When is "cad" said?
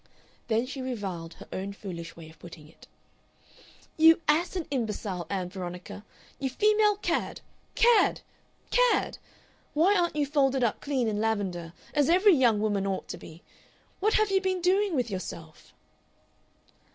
6.97-7.41, 7.75-8.21, 8.71-9.19